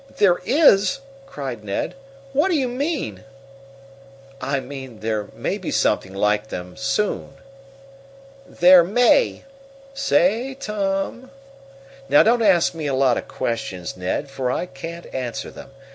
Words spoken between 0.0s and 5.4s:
"There is!" cried Ned. "What do you mean?" "I mean there